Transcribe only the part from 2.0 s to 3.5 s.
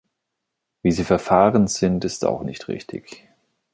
ist auch nicht richtig.